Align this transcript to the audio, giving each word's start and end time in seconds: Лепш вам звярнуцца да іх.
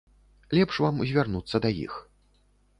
Лепш 0.59 0.79
вам 0.85 0.97
звярнуцца 1.11 1.63
да 1.69 1.75
іх. 1.85 1.93